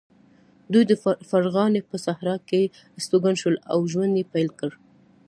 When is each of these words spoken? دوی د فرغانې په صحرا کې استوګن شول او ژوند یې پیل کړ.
دوی 0.71 0.83
د 0.87 0.93
فرغانې 1.29 1.81
په 1.89 1.95
صحرا 2.05 2.35
کې 2.49 2.61
استوګن 2.97 3.35
شول 3.41 3.55
او 3.71 3.79
ژوند 3.91 4.13
یې 4.19 4.25
پیل 4.33 4.49
کړ. 4.59 4.71